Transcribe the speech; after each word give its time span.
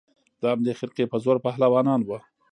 د 0.39 0.43
همدې 0.53 0.73
خرقې 0.79 1.05
په 1.11 1.17
زور 1.23 1.37
پهلوانان 1.45 2.01
وه 2.03 2.19